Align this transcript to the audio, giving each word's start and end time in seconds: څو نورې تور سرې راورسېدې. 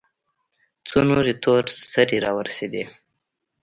څو 0.87 0.97
نورې 1.09 1.33
تور 1.43 1.63
سرې 1.91 2.17
راورسېدې. 2.25 2.83